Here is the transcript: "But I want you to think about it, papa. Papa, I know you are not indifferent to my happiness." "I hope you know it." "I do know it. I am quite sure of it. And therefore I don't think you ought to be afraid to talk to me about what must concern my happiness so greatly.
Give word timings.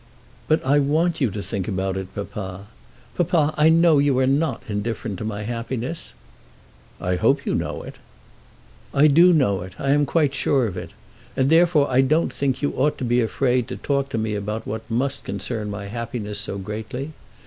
"But 0.47 0.65
I 0.65 0.79
want 0.79 1.21
you 1.21 1.29
to 1.29 1.43
think 1.43 1.67
about 1.67 1.95
it, 1.95 2.15
papa. 2.15 2.65
Papa, 3.15 3.53
I 3.55 3.69
know 3.69 3.99
you 3.99 4.17
are 4.17 4.25
not 4.25 4.63
indifferent 4.67 5.19
to 5.19 5.23
my 5.23 5.43
happiness." 5.43 6.13
"I 6.99 7.17
hope 7.17 7.45
you 7.45 7.53
know 7.53 7.83
it." 7.83 7.97
"I 8.95 9.05
do 9.05 9.31
know 9.31 9.61
it. 9.61 9.73
I 9.77 9.91
am 9.91 10.07
quite 10.07 10.33
sure 10.33 10.65
of 10.65 10.75
it. 10.75 10.89
And 11.37 11.51
therefore 11.51 11.87
I 11.87 12.01
don't 12.01 12.33
think 12.33 12.63
you 12.63 12.73
ought 12.75 12.97
to 12.97 13.05
be 13.05 13.21
afraid 13.21 13.67
to 13.67 13.77
talk 13.77 14.09
to 14.09 14.17
me 14.17 14.33
about 14.33 14.65
what 14.65 14.89
must 14.89 15.23
concern 15.23 15.69
my 15.69 15.85
happiness 15.85 16.39
so 16.39 16.57
greatly. 16.57 17.13